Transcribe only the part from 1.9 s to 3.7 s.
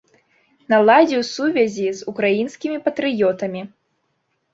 з украінскімі патрыётамі.